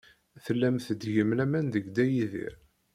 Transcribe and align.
Tellam 0.45 0.75
tettgem 0.85 1.31
laman 1.37 1.67
deg 1.73 1.85
Dda 1.87 2.05
Yidir. 2.13 2.53